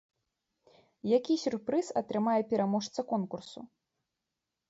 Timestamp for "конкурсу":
3.13-3.59